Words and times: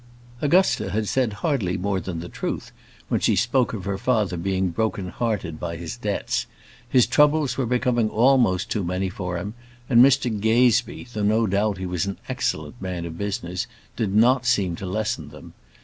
Augusta 0.41 0.89
had 0.89 1.07
said 1.07 1.31
hardly 1.45 1.77
more 1.77 1.99
than 1.99 2.21
the 2.21 2.27
truth 2.27 2.71
when 3.07 3.19
she 3.21 3.35
spoke 3.35 3.71
of 3.71 3.85
her 3.85 3.99
father 3.99 4.35
being 4.35 4.69
broken 4.69 5.09
hearted 5.09 5.59
by 5.59 5.75
his 5.75 5.95
debts. 5.95 6.47
His 6.89 7.05
troubles 7.05 7.55
were 7.55 7.67
becoming 7.67 8.09
almost 8.09 8.71
too 8.71 8.83
many 8.83 9.09
for 9.09 9.37
him; 9.37 9.53
and 9.87 10.03
Mr 10.03 10.31
Gazebee, 10.39 11.05
though 11.13 11.21
no 11.21 11.45
doubt 11.45 11.77
he 11.77 11.85
was 11.85 12.07
an 12.07 12.17
excellent 12.27 12.81
man 12.81 13.05
of 13.05 13.15
business, 13.15 13.67
did 13.95 14.15
not 14.15 14.47
seem 14.47 14.75
to 14.77 14.87
lessen 14.87 15.29
them. 15.29 15.53